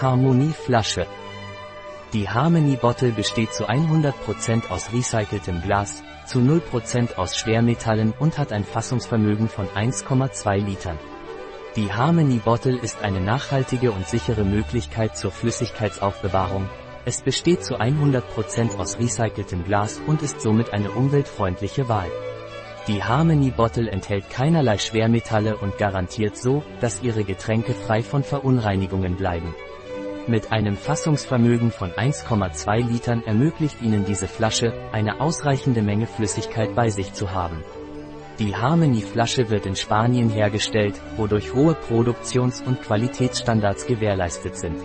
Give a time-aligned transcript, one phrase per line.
[0.00, 1.08] Harmonie Flasche.
[2.12, 8.52] Die Harmony Bottle besteht zu 100% aus recyceltem Glas, zu 0% aus Schwermetallen und hat
[8.52, 10.98] ein Fassungsvermögen von 1,2 Litern.
[11.74, 16.68] Die Harmony Bottle ist eine nachhaltige und sichere Möglichkeit zur Flüssigkeitsaufbewahrung.
[17.04, 22.10] Es besteht zu 100% aus recyceltem Glas und ist somit eine umweltfreundliche Wahl.
[22.86, 29.16] Die Harmony Bottle enthält keinerlei Schwermetalle und garantiert so, dass Ihre Getränke frei von Verunreinigungen
[29.16, 29.54] bleiben.
[30.28, 36.90] Mit einem Fassungsvermögen von 1,2 Litern ermöglicht Ihnen diese Flasche, eine ausreichende Menge Flüssigkeit bei
[36.90, 37.64] sich zu haben.
[38.38, 44.76] Die Harmony-Flasche wird in Spanien hergestellt, wodurch hohe Produktions- und Qualitätsstandards gewährleistet sind.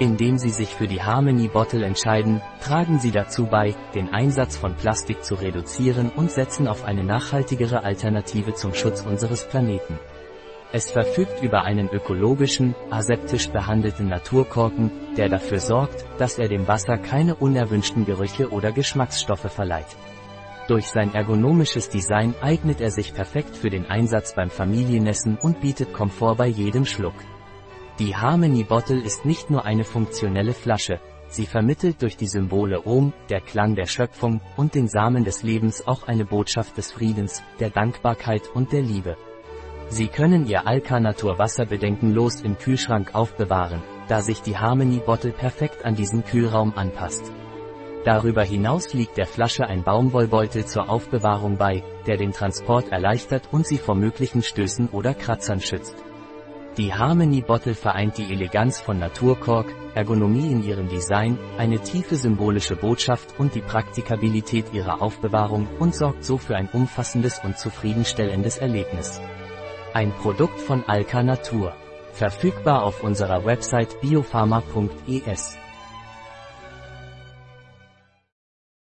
[0.00, 4.74] Indem Sie sich für die Harmony Bottle entscheiden, tragen Sie dazu bei, den Einsatz von
[4.74, 10.00] Plastik zu reduzieren und setzen auf eine nachhaltigere Alternative zum Schutz unseres Planeten.
[10.74, 16.98] Es verfügt über einen ökologischen, aseptisch behandelten Naturkorken, der dafür sorgt, dass er dem Wasser
[16.98, 19.86] keine unerwünschten Gerüche oder Geschmacksstoffe verleiht.
[20.66, 25.92] Durch sein ergonomisches Design eignet er sich perfekt für den Einsatz beim Familienessen und bietet
[25.92, 27.14] Komfort bei jedem Schluck.
[28.00, 33.12] Die Harmony Bottle ist nicht nur eine funktionelle Flasche, sie vermittelt durch die Symbole Ohm,
[33.30, 37.70] der Klang der Schöpfung und den Samen des Lebens auch eine Botschaft des Friedens, der
[37.70, 39.16] Dankbarkeit und der Liebe.
[39.88, 45.84] Sie können Ihr Alkanatur Wasser bedenkenlos im Kühlschrank aufbewahren, da sich die Harmony Bottle perfekt
[45.84, 47.30] an diesen Kühlraum anpasst.
[48.04, 53.66] Darüber hinaus liegt der Flasche ein Baumwollbeutel zur Aufbewahrung bei, der den Transport erleichtert und
[53.66, 55.96] Sie vor möglichen Stößen oder Kratzern schützt.
[56.76, 62.74] Die Harmony Bottle vereint die Eleganz von Naturkork, Ergonomie in ihrem Design, eine tiefe symbolische
[62.74, 69.20] Botschaft und die Praktikabilität ihrer Aufbewahrung und sorgt so für ein umfassendes und zufriedenstellendes Erlebnis.
[69.94, 71.72] Ein Produkt von Alka Natur.
[72.14, 75.56] Verfügbar auf unserer Website biopharma.es.